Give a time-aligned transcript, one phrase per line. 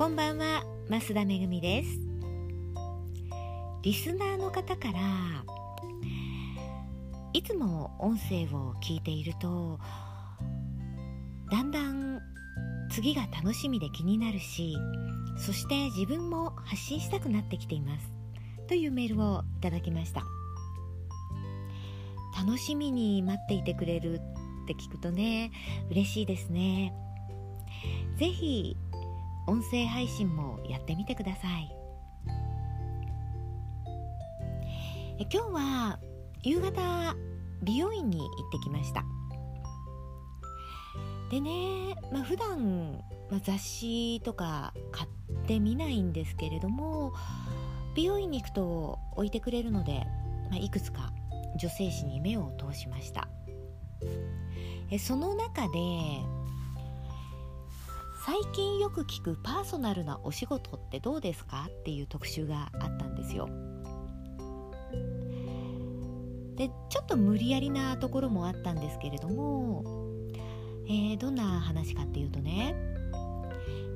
[0.00, 1.90] こんばんは増田めぐみです。
[3.82, 5.44] リスナーの方から
[7.34, 9.78] いつも音声を聞いていると
[11.50, 12.18] だんだん
[12.90, 14.74] 次が楽しみで気になるし
[15.36, 18.10] そして自分も発信したくなってきています
[18.68, 20.24] というメールをいただきました。
[22.42, 24.18] 楽しみに待っていてくれるっ
[24.66, 25.50] て聞くとね
[25.90, 26.94] 嬉しいですね。
[28.16, 28.78] ぜひ
[29.46, 31.70] 音声配信もやってみてください。
[35.18, 35.98] え今日は
[36.42, 37.14] 夕方
[37.62, 39.04] 美容院に行ってきました。
[41.30, 47.12] でね、まあ、普段、まあ、雑誌とか買ってみないんですけれども
[47.94, 50.06] 美容院に行くと置いてくれるので、
[50.50, 51.12] まあ、いくつか
[51.56, 53.28] 女性誌に目を通しました。
[54.90, 55.78] えその中で
[58.26, 63.48] 最近よく聞くパーソナルなお仕事ってどうですかっていう特集があったんですよ。
[66.56, 69.82] でちょっと無理やりなところもあったんですけれども、
[70.86, 72.76] えー、どんな話かっていうとね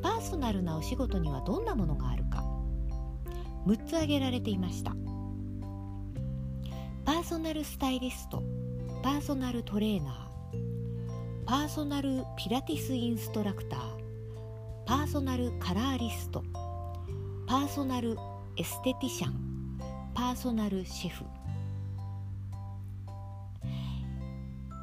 [0.00, 2.42] パーソナルなお仕事にはどんなものがあるか。
[3.66, 4.92] 6つ挙げられていました。
[7.04, 8.42] パーソナルスタイリスト
[9.02, 13.95] パーソナルトレーナーパーソナルピラティスインストラクター
[14.86, 16.44] パーソナルカラーリスト。
[17.48, 18.16] パーソナル
[18.56, 19.80] エステティシャン。
[20.14, 21.24] パーソナルシェフ。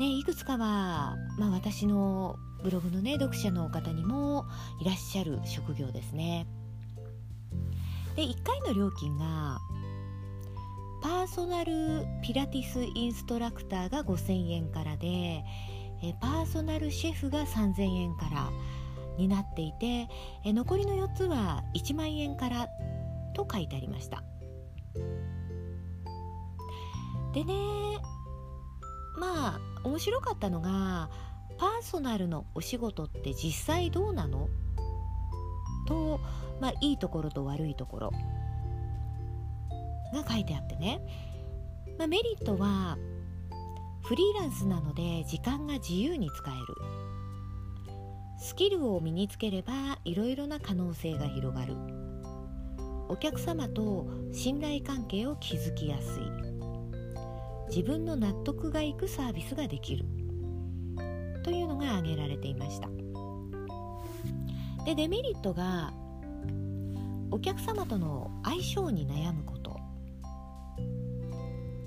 [0.00, 4.44] ね、いくつかは、まあ、私のブログのね読者の方にも
[4.80, 6.48] いらっしゃる職業ですね。
[8.16, 9.60] で1回の料金が
[11.00, 15.44] パーソナルピラティスインストラクターが5000円からで
[16.20, 18.50] パーソナルシェフが3000円から
[19.22, 20.08] になっていて
[20.44, 22.68] え残りの4つは1万円から
[23.34, 24.22] と書いてありました。
[27.32, 27.54] でね
[29.18, 31.08] まあ面白かったのが
[31.56, 34.48] パーソナルのお仕事って実際どうなの？
[35.86, 36.20] と、
[36.60, 38.12] まあ、いいところと悪いところ
[40.12, 41.00] が書いてあってね、
[41.98, 42.96] まあ、メリットは
[44.04, 47.11] フリーランスなので時間が自由に使える。
[48.42, 51.76] スキルを身につければいろいろな可能性が広がる。
[53.08, 56.24] お客様と信頼関係を築きやすい。
[57.68, 60.04] 自分の納得がいくサービスができる。
[61.44, 62.88] というのが挙げられていました。
[64.84, 65.92] でデメリットが
[67.30, 69.78] お客様との相性に悩むこと。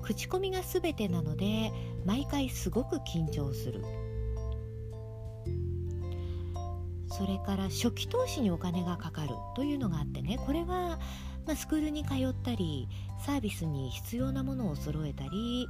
[0.02, 1.74] 口コミが全てなので
[2.06, 3.84] 毎回すごく緊張する。
[7.18, 11.00] それから初期投資にお金がかかるというのがあってねこれは、
[11.46, 12.90] まあ、スクールに通ったり
[13.26, 15.66] サービスに必要なものを揃えたり、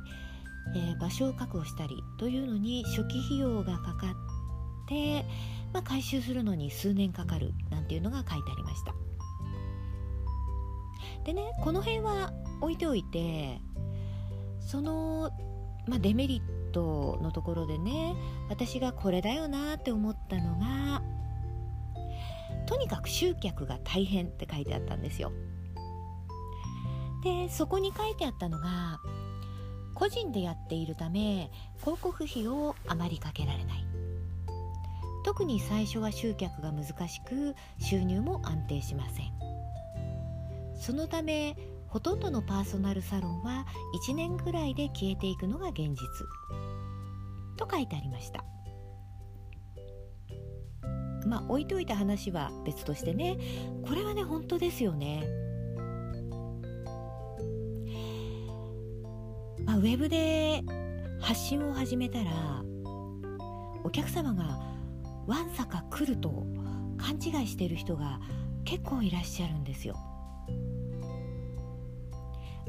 [0.75, 5.23] えー、場所を確保したりというのに初期費用がかかって、
[5.71, 8.95] まあ、回収するのに数年かかるなんていうのが書いてありました。
[11.25, 13.59] でねこの辺は置いておいて
[14.59, 15.31] その、
[15.87, 18.15] まあ、デメリットのところでね
[18.49, 21.03] 私がこれだよなって思ったのが
[22.65, 25.31] とにかく集客が大変って書いてあったんですよ。
[27.23, 28.99] でそこに書いてあったのが
[29.95, 31.49] 個人でやっているため
[31.79, 33.85] 広告費をあまりかけられない。
[35.23, 39.31] 特に最初は集客が難しく収入も安定しません。
[40.79, 43.65] そのためほとんどのパーソナルサロンは
[44.07, 45.97] 1年ぐらいで消えていくのが現実。
[47.57, 48.43] と書いてありました。
[51.25, 53.37] まあ置いといた話は別としてね
[53.87, 55.27] これはね本当ですよね。
[59.65, 60.61] まあ、ウェブで
[61.19, 62.31] 発信を始めたら
[63.83, 64.59] お客様が
[65.25, 66.45] わんさか来ると
[66.97, 68.19] 勘違いしている人が
[68.63, 69.95] 結構いらっしゃるんですよ。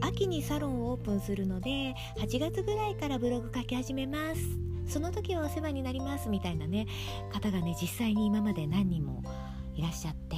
[0.00, 4.40] 秋にサロンをオープンするので8月ぐらいからブログ書き始めます
[4.86, 6.86] その時はお世話になりますみたいなね
[7.32, 9.22] 方がね実際に今まで何人も
[9.74, 10.36] いらっしゃって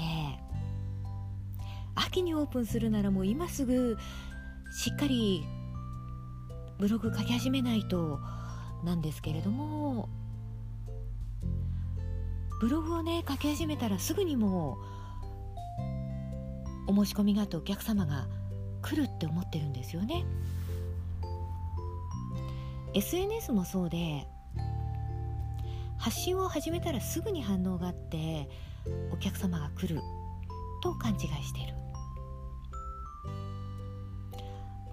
[1.95, 3.97] 秋にオープンするならもう今すぐ
[4.73, 5.45] しっかり
[6.79, 8.21] ブログ書き始めないと
[8.85, 10.09] なんですけれども
[12.61, 14.79] ブログをね書き始めたらすぐにも
[16.89, 18.27] うお申し込みがあってお客様が
[18.83, 20.25] 来るって思ってるんですよね。
[22.95, 24.27] SNS もそうで
[25.99, 28.49] 発信を始めたらすぐに反応があって
[29.13, 30.01] お客様が来る
[30.83, 31.75] と勘違いしている。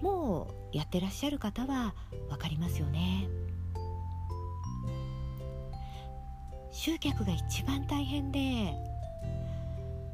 [0.02, 1.96] もうやってらっしゃる方は
[2.30, 3.28] 分かりますよね。
[6.72, 8.74] 集客が一番大変で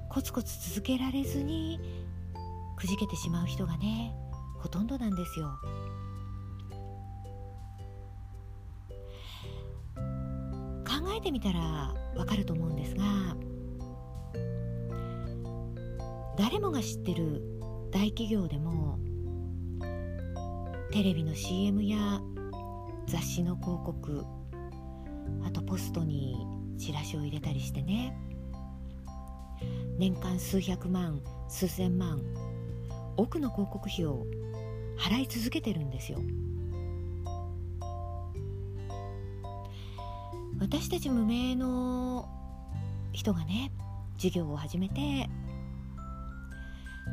[0.10, 1.80] コツコツ続けられずに
[2.78, 4.14] くじけてしまう人がね
[4.60, 5.50] ほとんどなんですよ。
[11.22, 13.04] えてみたらわかると思うんですが
[16.38, 17.44] 誰もが知ってる
[17.92, 18.98] 大企業でも
[20.92, 22.22] テレビの CM や
[23.08, 24.26] 雑誌の広告
[25.46, 26.36] あとポストに
[26.78, 28.18] チラシを入れたりしてね
[29.98, 32.20] 年間数百万数千万
[33.18, 34.26] 億の広告費を
[34.98, 36.20] 払い続けてるんですよ。
[40.62, 42.30] 私たち無名の
[43.14, 43.72] 人がね
[44.18, 45.28] 事業を始めて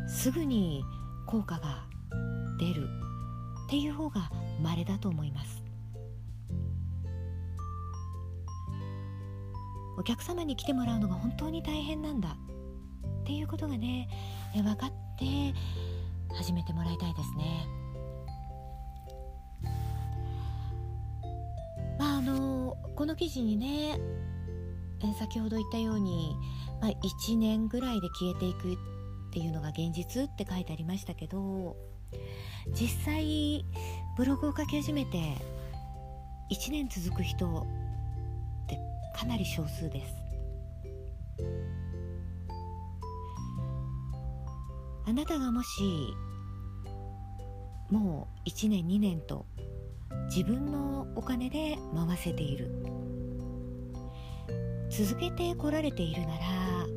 [0.06, 0.84] すぐに
[1.26, 1.86] 効果が
[2.60, 2.86] 出る
[3.66, 4.30] っていう方が
[4.62, 5.64] 稀だと思います。
[9.96, 12.36] お客様に来てもらうのが本当に大変なんだ
[13.22, 14.08] っていうことがね
[14.54, 15.54] 分かって
[16.34, 17.77] 始めてもらいたいですね。
[22.98, 23.96] この記事にね
[25.20, 26.34] 先ほど言ったように、
[26.82, 28.76] まあ、1年ぐらいで消えていくっ
[29.32, 31.76] ていうのが現実って書いてありましたけど
[32.72, 33.64] 実際
[34.16, 35.16] ブログを書き始めて
[36.50, 38.80] 1年続く人って
[39.16, 40.14] かなり少数です。
[45.06, 45.68] あなたがもし
[47.90, 49.46] もう1年2年と
[50.28, 52.70] 自分のお金で回せている。
[54.90, 56.88] 続けてこられているなら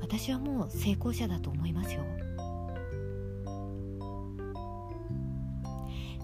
[0.00, 2.02] 私はもう成功者だと思いますよ。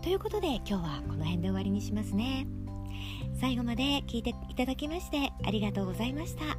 [0.02, 2.46] ということで今日はこの辺で終わりにしますね。
[3.40, 6.58] 最後まで聞いていただきましてありがとうございました。